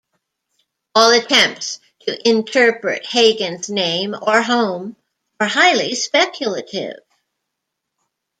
[0.95, 4.95] All attempts to interpret Hagen's name or home
[5.39, 7.03] are highly speculative.